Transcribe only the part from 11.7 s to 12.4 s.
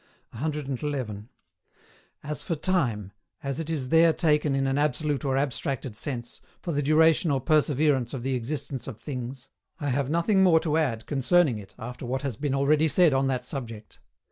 after what has